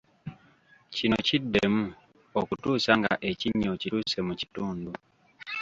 [0.95, 1.83] Kino kiddemu
[2.39, 4.91] okutuusa nga ekinnya okituuse mu kitundu.